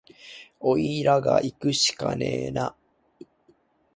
[0.59, 2.75] おいらがいくしかねえな